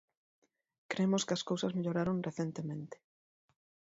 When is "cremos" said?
0.91-1.25